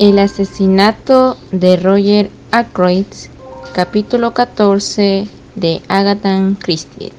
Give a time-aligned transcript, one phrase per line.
[0.00, 3.06] El asesinato de Roger Ackroyd,
[3.74, 7.12] capítulo 14 de Agatha Christie.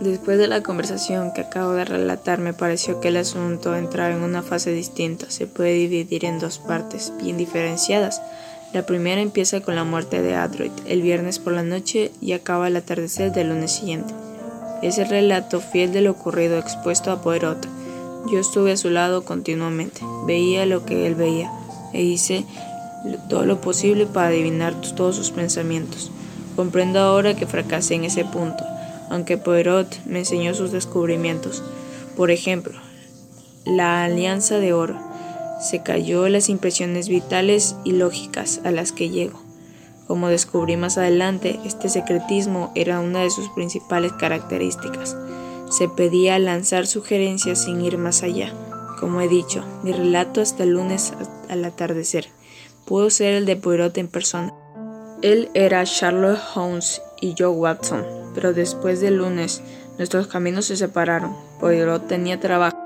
[0.00, 4.22] Después de la conversación que acabo de relatar, me pareció que el asunto entraba en
[4.22, 5.28] una fase distinta.
[5.30, 8.22] Se puede dividir en dos partes bien diferenciadas.
[8.72, 12.66] La primera empieza con la muerte de Adroit el viernes por la noche y acaba
[12.66, 14.14] al atardecer del lunes siguiente.
[14.80, 17.66] Es el relato fiel de lo ocurrido expuesto a Poirot.
[18.30, 21.50] Yo estuve a su lado continuamente, veía lo que él veía
[21.92, 22.44] e hice
[23.28, 26.10] todo lo posible para adivinar todos sus pensamientos.
[26.56, 28.64] Comprendo ahora que fracasé en ese punto,
[29.10, 31.62] aunque Poirot me enseñó sus descubrimientos.
[32.16, 32.78] Por ejemplo,
[33.64, 34.98] la alianza de oro
[35.60, 39.40] se cayó las impresiones vitales y lógicas a las que llego.
[40.06, 45.16] Como descubrí más adelante, este secretismo era una de sus principales características.
[45.70, 48.52] Se pedía lanzar sugerencias sin ir más allá.
[49.00, 51.12] Como he dicho, mi relato hasta el lunes
[51.48, 52.28] al atardecer
[52.88, 54.54] pudo ser el de Poirot en persona.
[55.20, 58.02] Él era Charlotte Holmes y yo Watson,
[58.34, 59.60] pero después del lunes
[59.98, 61.36] nuestros caminos se separaron.
[61.60, 62.78] Poirot tenía trabajo.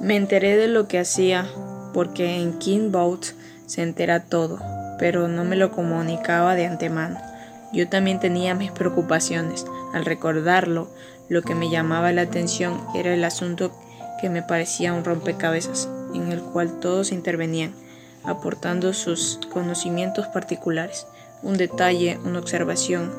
[0.00, 1.46] Me enteré de lo que hacía
[1.92, 3.26] porque en King Boat
[3.66, 4.58] se entera todo,
[4.98, 7.18] pero no me lo comunicaba de antemano.
[7.74, 9.66] Yo también tenía mis preocupaciones.
[9.96, 10.88] Al recordarlo,
[11.30, 13.72] lo que me llamaba la atención era el asunto
[14.20, 17.72] que me parecía un rompecabezas, en el cual todos intervenían,
[18.22, 21.06] aportando sus conocimientos particulares,
[21.42, 23.10] un detalle, una observación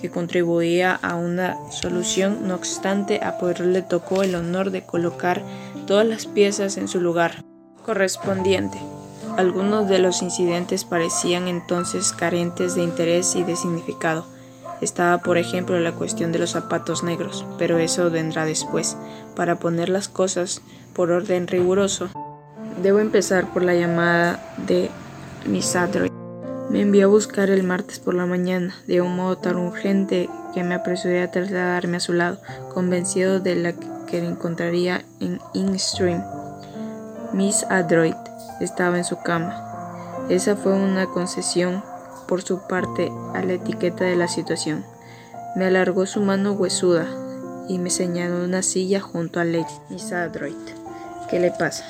[0.00, 5.40] que contribuía a una solución, no obstante a Poirot le tocó el honor de colocar
[5.86, 7.44] todas las piezas en su lugar
[7.86, 8.80] correspondiente.
[9.36, 14.33] Algunos de los incidentes parecían entonces carentes de interés y de significado.
[14.80, 18.96] Estaba, por ejemplo, la cuestión de los zapatos negros, pero eso vendrá después.
[19.36, 20.62] Para poner las cosas
[20.94, 22.08] por orden riguroso,
[22.82, 24.90] debo empezar por la llamada de
[25.46, 26.10] Miss Adroy.
[26.70, 30.64] Me envió a buscar el martes por la mañana, de un modo tan urgente que
[30.64, 32.38] me apresuré a trasladarme a su lado,
[32.72, 33.72] convencido de la
[34.06, 36.22] que la encontraría en In Stream.
[37.32, 38.16] Miss Adroit
[38.60, 39.60] estaba en su cama.
[40.28, 41.82] Esa fue una concesión
[42.26, 44.84] por su parte a la etiqueta de la situación.
[45.56, 47.06] Me alargó su mano huesuda
[47.68, 49.64] y me señaló una silla junto a Lady
[50.12, 50.56] Adroit.
[51.30, 51.84] ¿Qué le pasa?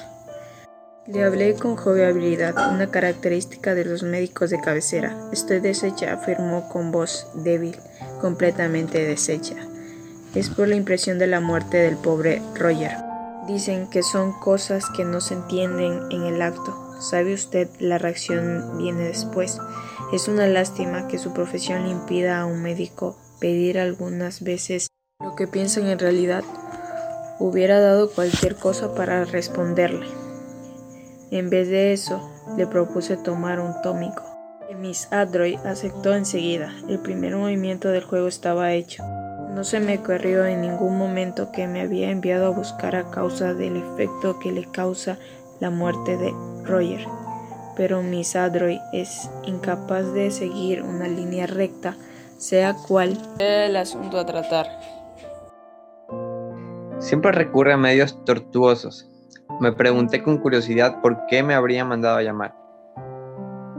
[1.07, 5.15] Le hablé con jovialidad, una característica de los médicos de cabecera.
[5.33, 7.77] Estoy deshecha, afirmó con voz débil,
[8.23, 9.57] completamente deshecha.
[10.35, 12.97] Es por la impresión de la muerte del pobre Roger.
[13.47, 16.84] Dicen que son cosas que no se entienden en el acto.
[17.01, 17.69] ¿Sabe usted?
[17.81, 19.59] La reacción viene después.
[20.13, 24.89] Es una lástima que su profesión le impida a un médico pedir algunas veces
[25.21, 26.45] lo que piensan en realidad.
[27.39, 30.07] Hubiera dado cualquier cosa para responderle.
[31.31, 34.23] En vez de eso, le propuse tomar un tómico.
[34.79, 36.73] Miss Adroy aceptó enseguida.
[36.89, 39.03] El primer movimiento del juego estaba hecho.
[39.55, 43.55] No se me ocurrió en ningún momento que me había enviado a buscar a causa
[43.55, 45.19] del efecto que le causa
[45.65, 46.31] la muerte de
[46.65, 47.07] Roger.
[47.75, 51.97] Pero Miss Adroy es incapaz de seguir una línea recta,
[52.37, 54.67] sea cual sea el asunto a tratar.
[56.99, 59.11] Siempre recurre a medios tortuosos.
[59.59, 62.55] Me pregunté con curiosidad por qué me habría mandado a llamar.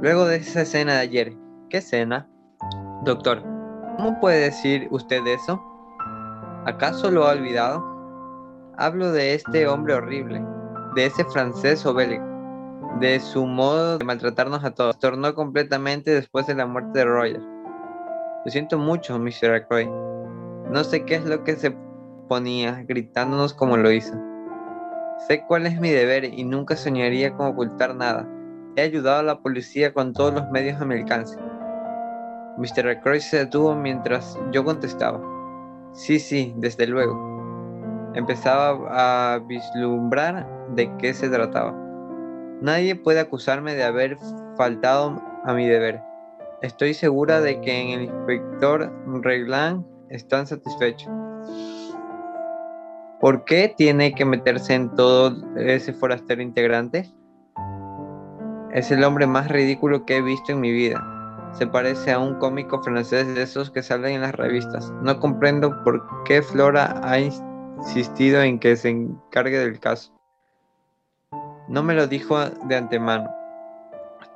[0.02, 1.34] Luego de esa escena de ayer,
[1.70, 2.28] ¿qué escena?
[3.04, 3.44] Doctor,
[3.98, 5.62] ¿Cómo puede decir usted eso?
[6.66, 7.82] ¿Acaso lo ha olvidado?
[8.78, 10.44] Hablo de este hombre horrible,
[10.96, 12.24] de ese francés obélico,
[13.00, 14.98] de su modo de maltratarnos a todos.
[14.98, 17.42] Tornó completamente después de la muerte de Roger.
[18.46, 19.54] Lo siento mucho, Mr.
[19.54, 19.90] Ackroyd.
[20.72, 21.76] No sé qué es lo que se
[22.30, 24.14] ponía gritándonos como lo hizo.
[25.28, 28.28] Sé cuál es mi deber y nunca soñaría con ocultar nada.
[28.76, 31.38] He ayudado a la policía con todos los medios a mi alcance.
[32.58, 32.88] Mr.
[32.90, 35.20] Ackroyd se detuvo mientras yo contestaba.
[35.94, 38.12] Sí, sí, desde luego.
[38.16, 41.74] Empezaba a vislumbrar de qué se trataba.
[42.62, 44.18] Nadie puede acusarme de haber
[44.58, 46.02] faltado a mi deber.
[46.62, 48.92] Estoy segura de que en el inspector
[49.22, 51.12] Reglan están satisfechos.
[53.20, 57.12] ¿Por qué tiene que meterse en todo ese forastero integrante?
[58.72, 61.04] Es el hombre más ridículo que he visto en mi vida
[61.58, 64.92] se parece a un cómico francés de esos que salen en las revistas.
[65.02, 70.15] No comprendo por qué Flora ha insistido en que se encargue del caso.
[71.68, 73.30] No me lo dijo de antemano.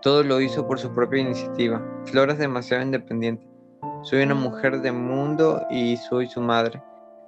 [0.01, 1.79] Todo lo hizo por su propia iniciativa.
[2.05, 3.47] Flora es demasiado independiente.
[4.01, 6.81] Soy una mujer de mundo y soy su madre.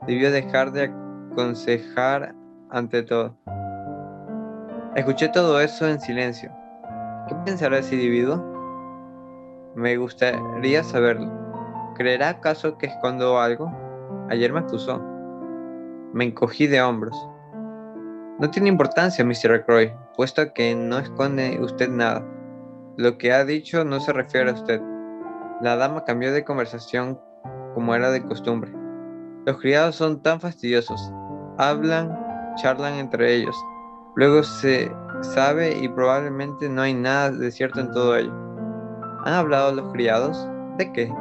[0.07, 0.91] Debió dejar de
[1.31, 2.33] aconsejar
[2.71, 3.35] ante todo.
[4.95, 6.51] Escuché todo eso en silencio.
[7.27, 8.43] ¿Qué pensará ese individuo?
[9.75, 11.31] Me gustaría saberlo.
[11.95, 13.71] ¿Creerá acaso que escondo algo?
[14.29, 14.99] Ayer me acusó.
[16.13, 17.15] Me encogí de hombros.
[18.41, 19.53] No tiene importancia, Mr.
[19.53, 22.25] Ackroyd, puesto que no esconde usted nada.
[22.97, 24.81] Lo que ha dicho no se refiere a usted.
[25.61, 27.21] La dama cambió de conversación
[27.75, 28.71] como era de costumbre.
[29.45, 31.13] Los criados son tan fastidiosos.
[31.59, 32.17] Hablan,
[32.55, 33.55] charlan entre ellos.
[34.15, 34.91] Luego se
[35.21, 38.33] sabe y probablemente no hay nada de cierto en todo ello.
[39.23, 40.49] ¿Han hablado los criados?
[40.79, 41.13] ¿De qué?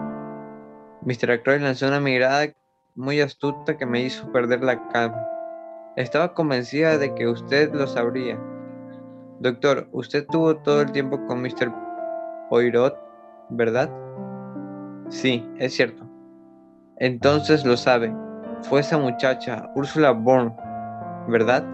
[1.03, 1.33] Mr.
[1.33, 2.47] Ackroyd lanzó una mirada
[2.95, 5.27] muy astuta que me hizo perder la calma.
[5.97, 8.39] Estaba convencida de que usted lo sabría.
[9.41, 11.73] Doctor, usted tuvo todo el tiempo con Mr.
[12.49, 12.97] Poirot,
[13.51, 13.91] ¿verdad?
[15.09, 16.07] Sí, es cierto.
[16.99, 18.15] Entonces lo sabe.
[18.63, 20.55] Fue esa muchacha, Ursula Bourne,
[21.29, 21.65] ¿verdad?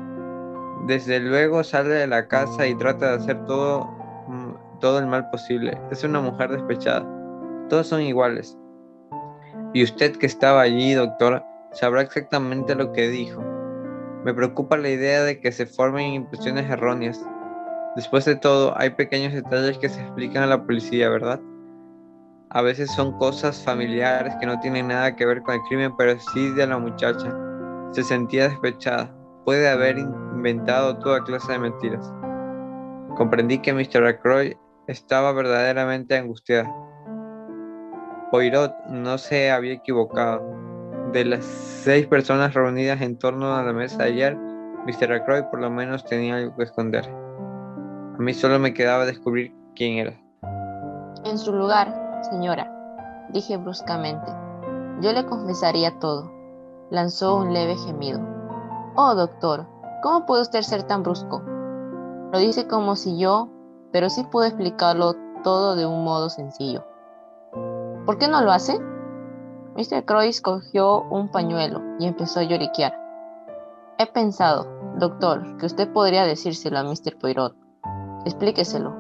[0.87, 3.85] Desde luego sale de la casa y trata de hacer todo,
[4.29, 5.79] mm, todo el mal posible.
[5.91, 7.05] Es una mujer despechada.
[7.69, 8.57] Todos son iguales.
[9.75, 11.43] Y usted que estaba allí, doctor,
[11.73, 13.56] sabrá exactamente lo que dijo.
[14.27, 17.25] Me preocupa la idea de que se formen impresiones erróneas.
[17.95, 21.41] Después de todo, hay pequeños detalles que se explican a la policía, ¿verdad?
[22.51, 26.19] A veces son cosas familiares que no tienen nada que ver con el crimen, pero
[26.19, 27.33] sí de la muchacha.
[27.93, 29.15] Se sentía despechada.
[29.45, 32.13] Puede haber inventado toda clase de mentiras.
[33.17, 34.05] Comprendí que Mr.
[34.09, 34.55] Ackroyd
[34.89, 36.69] estaba verdaderamente angustiada.
[38.33, 40.66] Poirot no se había equivocado.
[41.17, 45.15] De las seis personas reunidas en torno a la mesa ayer, Mr.
[45.15, 47.09] Ackroyd por lo menos tenía algo que esconder.
[47.09, 50.13] A mí solo me quedaba descubrir quién era.
[51.25, 52.71] En su lugar, Señora,
[53.31, 54.31] dije bruscamente,
[55.01, 56.31] yo le confesaría todo.
[56.91, 58.21] Lanzó un leve gemido.
[58.97, 59.67] Oh, doctor,
[60.03, 61.43] ¿cómo puede usted ser tan brusco?
[62.31, 63.49] Lo dice como si yo,
[63.91, 66.85] pero sí puedo explicarlo todo de un modo sencillo.
[68.05, 68.79] ¿Por qué no lo hace?
[69.77, 70.05] Mr.
[70.07, 72.95] Croix cogió un pañuelo y empezó a lloriquear.
[73.99, 74.67] He pensado,
[74.99, 77.19] doctor, que usted podría decírselo a Mr.
[77.21, 77.55] Poirot.
[78.25, 78.95] Explíqueselo.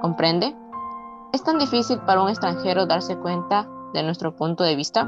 [0.00, 0.56] ¿Comprende?
[1.32, 5.06] ¿Es tan difícil para un extranjero darse cuenta de nuestro punto de vista?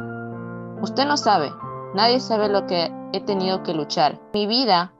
[0.82, 1.50] Usted no sabe,
[1.94, 4.20] nadie sabe lo que he tenido que luchar.
[4.34, 4.92] Mi vida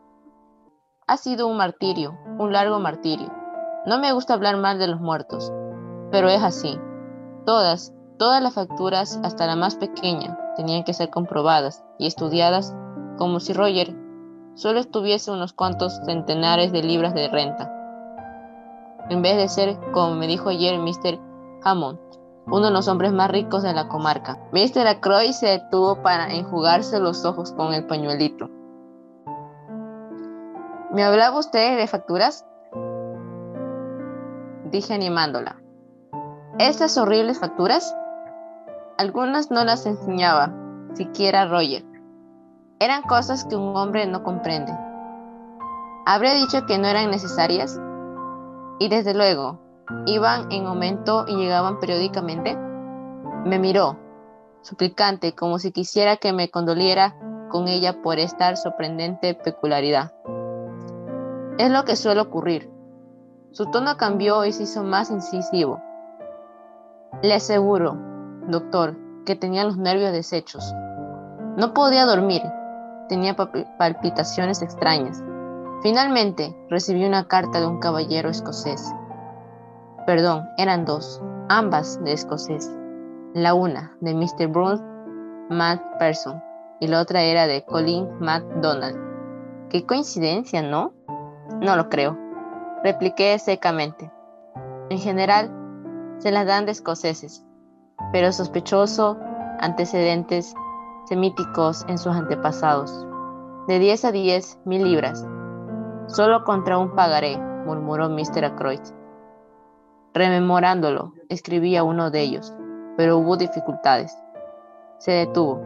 [1.06, 3.30] ha sido un martirio, un largo martirio.
[3.84, 5.52] No me gusta hablar mal de los muertos,
[6.10, 6.78] pero es así.
[7.44, 12.76] Todas, todas las facturas, hasta la más pequeña, tenían que ser comprobadas y estudiadas
[13.18, 13.96] como si Roger
[14.54, 17.74] solo estuviese unos cuantos centenares de libras de renta
[19.10, 21.18] en vez de ser, como me dijo ayer Mr.
[21.64, 21.98] Hammond,
[22.46, 24.38] uno de los hombres más ricos de la comarca.
[24.52, 24.86] Mr.
[24.86, 28.48] Acroy se detuvo para enjugarse los ojos con el pañuelito.
[30.92, 32.46] ¿Me hablaba usted de facturas?
[34.70, 35.60] Dije animándola.
[36.58, 37.96] ¿Esas horribles facturas?
[39.00, 40.52] Algunas no las enseñaba,
[40.92, 41.82] siquiera Roger.
[42.80, 44.76] Eran cosas que un hombre no comprende.
[46.04, 47.80] ¿Habría dicho que no eran necesarias?
[48.78, 49.58] Y desde luego,
[50.04, 52.58] iban en aumento y llegaban periódicamente.
[53.46, 53.96] Me miró,
[54.60, 57.16] suplicante, como si quisiera que me condoliera
[57.48, 60.12] con ella por esta sorprendente peculiaridad.
[61.56, 62.70] Es lo que suele ocurrir.
[63.52, 65.80] Su tono cambió y se hizo más incisivo.
[67.22, 68.09] Le aseguro,
[68.48, 70.74] doctor, que tenía los nervios deshechos.
[71.56, 72.42] No podía dormir,
[73.08, 73.36] tenía
[73.78, 75.22] palpitaciones extrañas.
[75.82, 78.92] Finalmente recibí una carta de un caballero escocés.
[80.06, 82.70] Perdón, eran dos, ambas de escocés.
[83.34, 84.48] La una de Mr.
[84.48, 84.82] Bruce
[85.98, 86.42] Person
[86.80, 88.98] y la otra era de Colin MacDonald.
[89.68, 90.92] Qué coincidencia, ¿no?
[91.60, 92.16] No lo creo,
[92.82, 94.10] repliqué secamente.
[94.88, 95.50] En general,
[96.18, 97.44] se las dan de escoceses,
[98.12, 99.18] pero sospechoso
[99.60, 100.54] antecedentes
[101.06, 103.06] semíticos en sus antepasados.
[103.68, 105.26] De 10 a 10 mil libras,
[106.12, 108.44] Solo contra un pagaré, murmuró Mr.
[108.44, 108.80] Ackroyd.
[110.12, 112.52] Rememorándolo, escribí a uno de ellos,
[112.96, 114.18] pero hubo dificultades.
[114.98, 115.62] Se detuvo.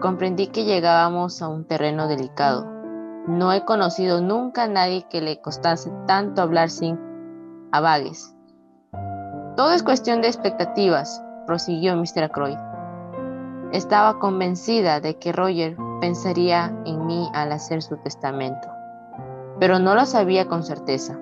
[0.00, 2.64] Comprendí que llegábamos a un terreno delicado.
[3.26, 6.96] No he conocido nunca a nadie que le costase tanto hablar sin
[7.72, 8.36] avagues.
[9.56, 11.20] Todo es cuestión de expectativas,
[11.50, 12.22] prosiguió Mr.
[12.22, 12.58] Ackroyd.
[13.72, 18.68] Estaba convencida de que Roger pensaría en mí al hacer su testamento
[19.60, 21.18] pero no lo sabía con certeza.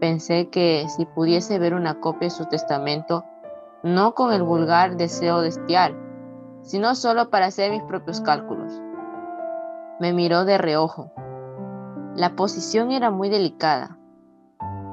[0.00, 3.24] Pensé que si pudiese ver una copia de su testamento,
[3.84, 5.94] no con el vulgar deseo de espiar,
[6.62, 8.72] sino solo para hacer mis propios cálculos.
[10.00, 11.12] Me miró de reojo.
[12.16, 13.96] La posición era muy delicada.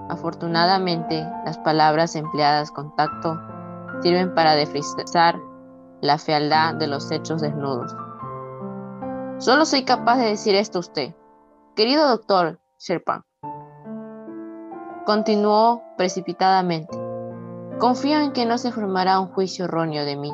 [0.10, 3.40] Afortunadamente, las palabras empleadas con tacto
[4.02, 5.40] sirven para defrisar
[6.02, 7.96] la fealdad de los hechos desnudos.
[9.38, 11.16] Solo soy capaz de decir esto a usted.
[11.76, 13.26] Querido doctor Sherpa,
[15.06, 16.98] continuó precipitadamente.
[17.80, 20.32] Confío en que no se formará un juicio erróneo de mí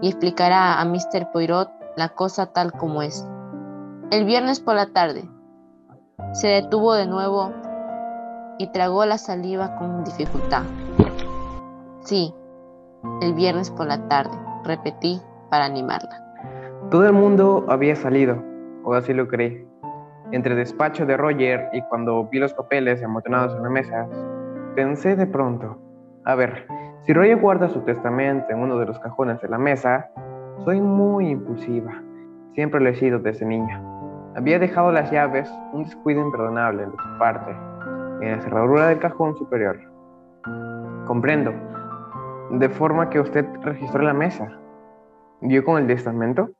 [0.00, 1.30] y explicará a Mr.
[1.32, 3.26] Poirot la cosa tal como es.
[4.10, 5.28] El viernes por la tarde
[6.32, 7.52] se detuvo de nuevo
[8.58, 10.62] y tragó la saliva con dificultad.
[12.02, 12.34] Sí,
[13.20, 16.10] el viernes por la tarde, repetí para animarla.
[16.90, 18.42] Todo el mundo había salido,
[18.84, 19.66] o así lo creí.
[20.32, 24.08] Entre el despacho de Roger y cuando vi los papeles amontonados en la mesa,
[24.74, 25.78] pensé de pronto,
[26.24, 26.66] a ver,
[27.04, 30.10] si Roger guarda su testamento en uno de los cajones de la mesa,
[30.64, 32.02] soy muy impulsiva.
[32.54, 33.82] Siempre lo he sido desde niña.
[34.36, 37.50] Había dejado las llaves, un descuido imperdonable de su parte,
[38.20, 39.78] en la cerradura del cajón superior.
[41.06, 41.52] Comprendo.
[42.50, 44.50] De forma que usted registró la mesa.
[45.40, 46.50] ¿Dio con el testamento?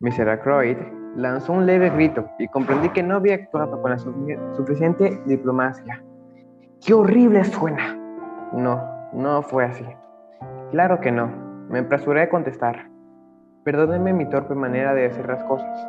[0.00, 0.28] Mr.
[0.28, 0.76] Ackroyd
[1.14, 6.02] lanzó un leve grito y comprendí que no había actuado con la suficiente diplomacia.
[6.84, 7.96] ¡Qué horrible suena!
[8.52, 9.86] No, no fue así.
[10.72, 11.30] Claro que no.
[11.68, 12.88] Me apresuré a contestar.
[13.64, 15.88] Perdónenme mi torpe manera de hacer las cosas.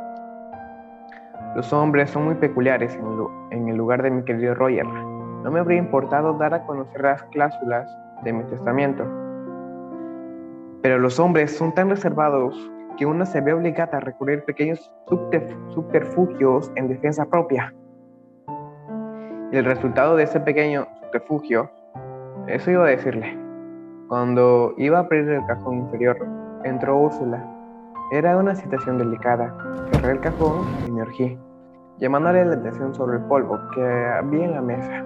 [1.56, 2.98] Los hombres son muy peculiares
[3.50, 4.86] en el lugar de mi querido Roger.
[4.86, 7.90] No me habría importado dar a conocer las cláusulas
[8.24, 9.23] de mi testamento.
[10.84, 12.54] Pero los hombres son tan reservados
[12.98, 17.74] que uno se ve obligada a recurrir a pequeños subterfugios en defensa propia.
[19.54, 21.72] El resultado de ese pequeño subterfugio,
[22.48, 23.40] eso iba a decirle.
[24.10, 26.18] Cuando iba a abrir el cajón inferior,
[26.66, 27.42] entró Úrsula.
[28.12, 29.56] Era una situación delicada.
[29.94, 31.40] Cerré el cajón y me urgí,
[32.00, 35.06] llamándole la atención sobre el polvo que había en la mesa.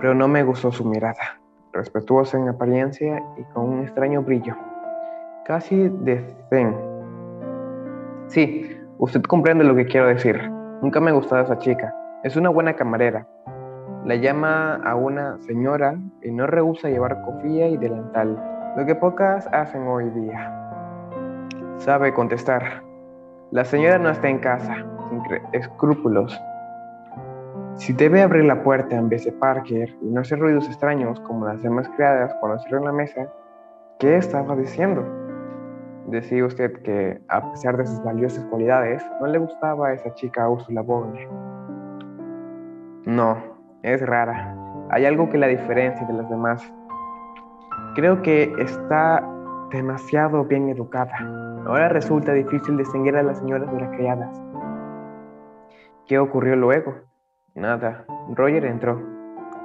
[0.00, 1.40] Pero no me gustó su mirada,
[1.72, 4.56] respetuosa en apariencia y con un extraño brillo
[5.44, 6.76] casi de zen.
[8.28, 10.40] Sí, usted comprende lo que quiero decir.
[10.80, 11.94] Nunca me ha gustado esa chica.
[12.22, 13.26] Es una buena camarera.
[14.04, 18.36] La llama a una señora y no rehúsa llevar cofía y delantal,
[18.76, 20.50] lo que pocas hacen hoy día.
[21.76, 22.82] Sabe contestar.
[23.50, 24.74] La señora no está en casa,
[25.08, 25.22] sin
[25.52, 26.40] escrúpulos.
[27.76, 31.46] Si debe abrir la puerta en vez de Parker y no hacer ruidos extraños como
[31.46, 33.28] las demás criadas cuando cierran la mesa,
[33.98, 35.21] ¿qué estaba diciendo?
[36.06, 40.48] Decía usted que, a pesar de sus valiosas cualidades, no le gustaba a esa chica
[40.48, 41.28] Úrsula Bogne.
[43.06, 43.36] No,
[43.82, 44.56] es rara.
[44.90, 46.72] Hay algo que la diferencia de las demás.
[47.94, 49.26] Creo que está
[49.70, 51.14] demasiado bien educada.
[51.66, 54.42] Ahora resulta difícil distinguir a las señoras de las criadas.
[56.06, 56.94] ¿Qué ocurrió luego?
[57.54, 58.04] Nada.
[58.34, 59.00] Roger entró.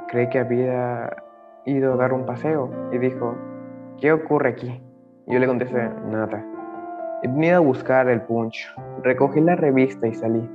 [0.07, 1.09] Creí que había
[1.65, 3.35] ido a dar un paseo y dijo,
[3.99, 4.86] ¿qué ocurre aquí?
[5.29, 6.41] Yo le contesté, nada.
[7.21, 8.73] He venido a buscar el punch.
[9.03, 10.49] Recogí la revista y salí.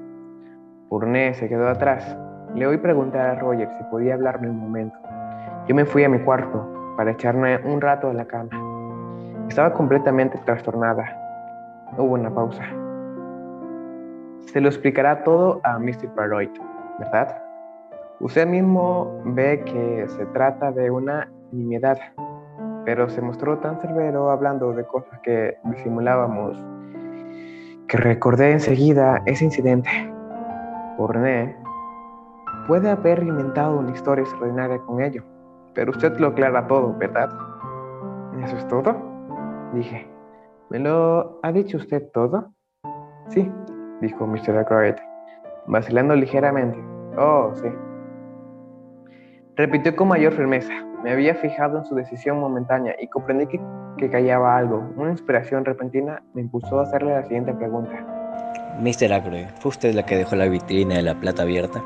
[0.88, 2.16] Purné se quedó atrás.
[2.54, 4.96] Le oí preguntar a Roger si podía hablarme un momento.
[5.68, 8.48] Yo me fui a mi cuarto para echarme un rato en la cama.
[9.46, 11.04] Estaba completamente trastornada.
[11.98, 12.64] Hubo una pausa.
[14.46, 16.08] Se lo explicará todo a Mr.
[16.14, 16.50] Paroyd,
[16.98, 17.42] ¿verdad?
[18.20, 21.98] Usted mismo ve que se trata de una nimiedad
[22.84, 26.56] pero se mostró tan severo hablando de cosas que disimulábamos
[27.88, 29.90] que recordé enseguida ese incidente.
[30.96, 31.56] Por René,
[32.66, 35.22] puede haber inventado una historia extraordinaria con ello,
[35.74, 37.30] pero usted lo aclara todo, ¿verdad?
[38.42, 38.96] ¿Eso es todo?
[39.74, 40.08] Dije.
[40.70, 42.50] ¿Me lo ha dicho usted todo?
[43.28, 43.52] Sí,
[44.00, 44.56] dijo Mr.
[44.56, 44.94] Ackroyd,
[45.66, 46.82] vacilando ligeramente.
[47.18, 47.68] Oh, sí.
[49.56, 50.72] Repitió con mayor firmeza.
[51.02, 53.60] Me había fijado en su decisión momentánea y comprendí que,
[53.98, 54.88] que callaba algo.
[54.96, 57.92] Una inspiración repentina me impulsó a hacerle la siguiente pregunta.
[58.80, 59.12] Mr.
[59.12, 61.82] Ackroyd, ¿fue usted la que dejó la vitrina de la plata abierta?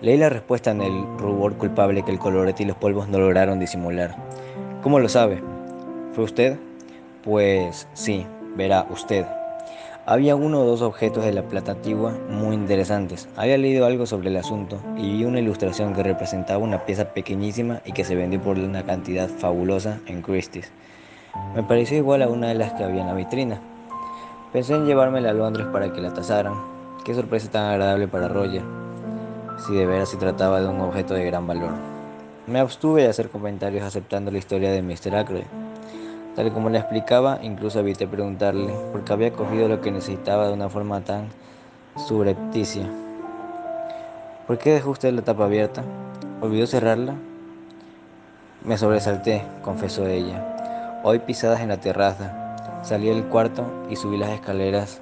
[0.00, 3.60] Leí la respuesta en el rubor culpable que el colorete y los polvos no lograron
[3.60, 4.16] disimular.
[4.82, 5.40] ¿Cómo lo sabe?
[6.12, 6.58] ¿Fue usted?
[7.22, 9.24] Pues sí, verá usted.
[10.04, 13.28] Había uno o dos objetos de la plata antigua muy interesantes.
[13.36, 17.80] Había leído algo sobre el asunto y vi una ilustración que representaba una pieza pequeñísima
[17.84, 20.72] y que se vendió por una cantidad fabulosa en Christie's.
[21.54, 23.60] Me pareció igual a una de las que había en la vitrina.
[24.52, 26.54] Pensé en llevármela a Londres para que la tasaran.
[27.04, 28.62] Qué sorpresa tan agradable para Roger,
[29.64, 31.70] si de veras se trataba de un objeto de gran valor.
[32.48, 35.14] Me abstuve de hacer comentarios aceptando la historia de Mr.
[35.14, 35.61] Ackroyd.
[36.36, 40.70] Tal como le explicaba, incluso evité preguntarle, porque había cogido lo que necesitaba de una
[40.70, 41.28] forma tan
[41.96, 42.88] subrepticia.
[44.46, 45.82] ¿Por qué dejó usted la tapa abierta?
[46.40, 47.14] ¿Olvidó cerrarla?
[48.64, 51.00] Me sobresalté, confesó ella.
[51.04, 52.56] Oí pisadas en la terraza.
[52.82, 55.00] Salí del cuarto y subí las escaleras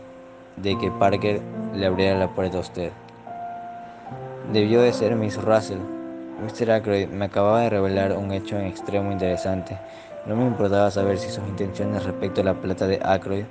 [0.56, 1.40] de que Parker
[1.74, 2.90] le abriera la puerta a usted.
[4.52, 5.78] Debió de ser Miss Russell.
[6.42, 6.72] Mr.
[6.72, 9.78] Ackroyd me acababa de revelar un hecho en extremo interesante.
[10.26, 13.44] No me importaba saber si sus intenciones respecto a la plata de Ackroyd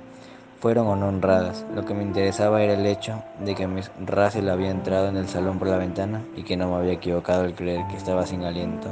[0.60, 1.66] fueron o no honradas.
[1.74, 5.28] Lo que me interesaba era el hecho de que Miss Russell había entrado en el
[5.28, 8.44] salón por la ventana y que no me había equivocado al creer que estaba sin
[8.44, 8.88] aliento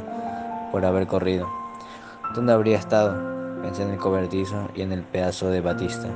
[0.73, 1.49] por haber corrido.
[2.35, 3.62] ¿Dónde habría estado?
[3.62, 6.08] Pensé en el cobertizo y en el pedazo de batista.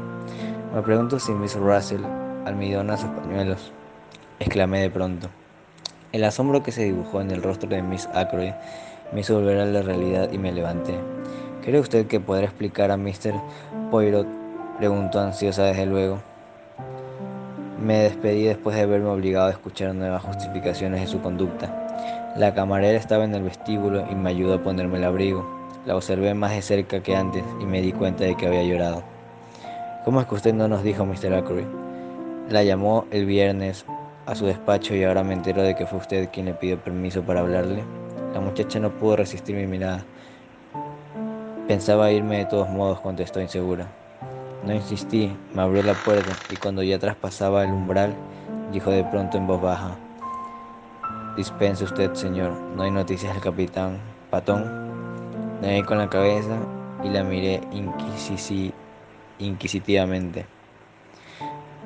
[0.75, 2.05] Me pregunto si Miss Russell
[2.45, 3.73] almidona sus pañuelos.
[4.41, 5.29] Exclamé de pronto.
[6.13, 8.53] El asombro que se dibujó en el rostro de Miss Ackroyd
[9.13, 10.99] me hizo volver a la realidad y me levanté.
[11.63, 13.35] ¿Cree usted que podrá explicar a Mr.
[13.91, 14.27] Poirot
[14.79, 16.19] Preguntó ansiosa desde luego.
[17.81, 22.33] Me despedí después de verme obligado a escuchar nuevas justificaciones de su conducta.
[22.37, 25.47] La camarera estaba en el vestíbulo y me ayudó a ponerme el abrigo.
[25.87, 29.05] La observé más de cerca que antes y me di cuenta de que había llorado.
[30.05, 31.35] ¿Cómo es que usted no nos dijo, Mr.
[31.35, 31.67] Ackroyd?
[32.49, 33.85] La llamó el viernes
[34.27, 37.23] a su despacho y ahora me entero de que fue usted quien le pidió permiso
[37.23, 37.85] para hablarle.
[38.33, 40.05] La muchacha no pudo resistir mi mirada.
[41.69, 43.93] Pensaba irme de todos modos, contestó insegura.
[44.65, 48.15] No insistí, me abrió la puerta y cuando ya traspasaba el umbral,
[48.73, 49.97] dijo de pronto en voz baja,
[51.37, 54.65] Dispense usted, señor, no hay noticias del capitán Patón.
[55.63, 56.59] Negué con la cabeza
[57.03, 57.61] y la miré
[59.39, 60.47] inquisitivamente.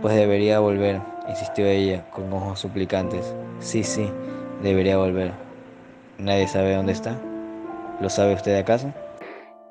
[0.03, 3.37] Pues debería volver, insistió ella con ojos suplicantes.
[3.61, 4.11] Sí, sí,
[4.63, 5.33] debería volver.
[6.19, 7.17] ¿Nadie sabe dónde está?
[8.01, 8.93] ¿Lo sabe usted acaso?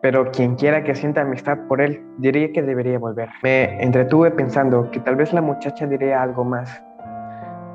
[0.05, 3.27] Pero quien quiera que sienta amistad por él diría que debería volver.
[3.41, 6.79] Me entretuve pensando que tal vez la muchacha diría algo más.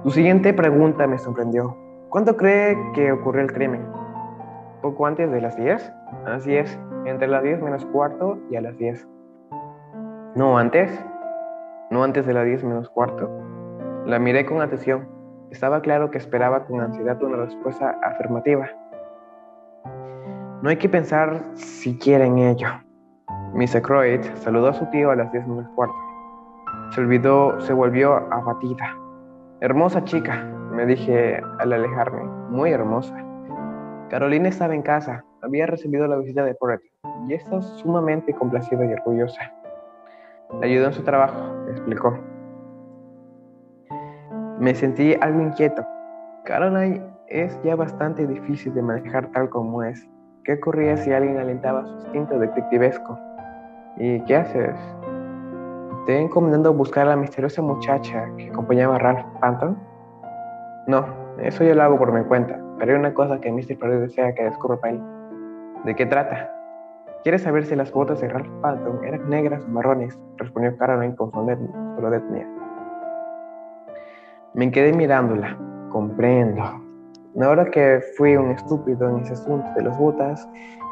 [0.04, 1.76] Su siguiente pregunta me sorprendió.
[2.08, 3.84] ¿Cuándo cree que ocurrió el crimen?
[4.80, 5.92] ¿Poco antes de las 10?
[6.26, 9.08] Así es, entre las 10 menos cuarto y a las 10.
[10.36, 11.04] ¿No antes?
[11.90, 13.28] No antes de las 10 menos cuarto.
[14.06, 15.08] La miré con atención.
[15.50, 18.70] Estaba claro que esperaba con ansiedad una respuesta afirmativa.
[20.62, 22.68] No hay que pensar siquiera en ello.
[23.54, 25.94] Miss Croyd saludó a su tío a las 10 menos cuarto.
[26.90, 28.94] Se olvidó, se volvió abatida.
[29.60, 32.24] Hermosa chica, me dije al alejarme.
[32.50, 33.16] Muy hermosa.
[34.10, 35.24] Carolina estaba en casa.
[35.40, 36.82] Había recibido la visita de Porret
[37.26, 39.50] y está sumamente complacida y orgullosa.
[40.60, 42.18] Le ayudó en su trabajo, explicó.
[44.58, 45.86] Me sentí algo inquieto.
[46.44, 50.06] Caroline es ya bastante difícil de manejar tal como es.
[50.44, 53.18] ¿Qué ocurría si alguien alentaba su instinto detectivesco?
[53.96, 54.74] ¿Y qué haces?
[56.06, 59.78] ¿Te encomendando buscar a la misteriosa muchacha que acompañaba a Ralph Panton?
[60.86, 61.04] No,
[61.38, 63.78] eso yo lo hago por mi cuenta, pero hay una cosa que Mr.
[63.78, 65.02] Perry desea que descubra para él.
[65.84, 66.50] ¿De qué trata?
[67.22, 70.18] ¿Quieres saber si las botas de Ralph Panton eran negras o marrones?
[70.38, 72.48] Respondió Caroline con etnia.
[74.54, 75.56] Me quedé mirándola.
[75.90, 76.62] Comprendo,
[77.40, 80.48] Ahora que fui un estúpido en ese asunto de las botas,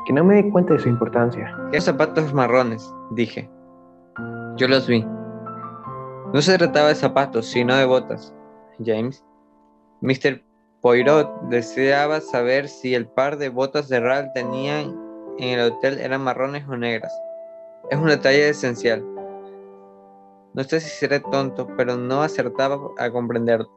[0.06, 1.54] que no me di cuenta de su importancia.
[1.72, 2.88] ¿Qué zapatos marrones?
[3.10, 3.50] Dije.
[4.56, 5.04] Yo los vi.
[6.32, 8.34] No se trataba de zapatos, sino de botas,
[8.84, 9.24] James.
[10.00, 10.42] Mr.
[10.80, 14.94] Poirot deseaba saber si el par de botas de Ralph tenían
[15.38, 17.12] en el hotel eran marrones o negras.
[17.90, 19.04] Es un detalle esencial.
[20.54, 23.70] No sé si seré tonto, pero no acertaba a comprenderlo.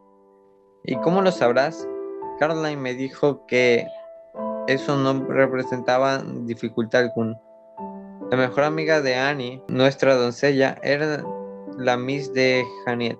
[0.83, 1.87] ¿Y cómo lo sabrás?
[2.39, 3.87] Caroline me dijo que
[4.67, 7.39] eso no representaba dificultad alguna.
[8.29, 11.23] La mejor amiga de Annie, nuestra doncella, era
[11.77, 13.19] la Miss de Janet,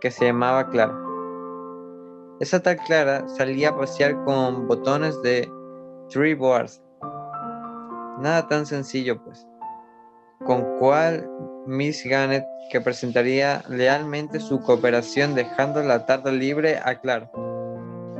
[0.00, 0.98] que se llamaba Clara.
[2.40, 5.50] Esa tal Clara salía a pasear con botones de
[6.08, 6.82] Three Boards.
[8.20, 9.46] Nada tan sencillo, pues.
[10.44, 11.28] Con cual
[11.66, 17.30] Miss Janet que presentaría lealmente su cooperación dejando la tarde libre a Clara.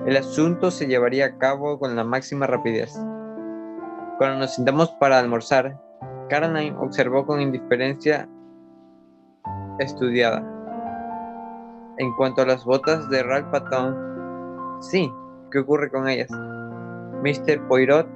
[0.07, 2.93] El asunto se llevaría a cabo con la máxima rapidez.
[4.19, 5.81] Cuando nos sentamos para almorzar,
[6.29, 8.29] Caroline observó con indiferencia
[9.79, 10.45] estudiada.
[11.97, 15.11] En cuanto a las botas de Ralph Patton, sí,
[15.51, 16.31] ¿qué ocurre con ellas?
[17.23, 17.67] Mr.
[17.67, 18.07] Poirot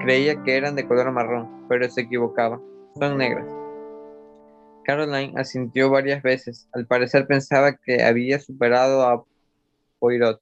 [0.00, 2.58] creía que eran de color marrón, pero se equivocaba.
[2.98, 3.46] Son negras.
[4.84, 6.68] Caroline asintió varias veces.
[6.72, 9.24] Al parecer pensaba que había superado a
[10.04, 10.38] Poirot.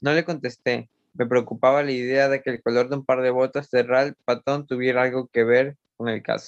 [0.00, 0.88] No le contesté.
[1.12, 4.16] Me preocupaba la idea de que el color de un par de botas de Ralph
[4.24, 6.40] Patton tuviera algo que ver con el caso.